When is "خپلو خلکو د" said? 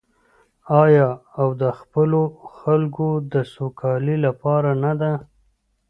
1.79-3.35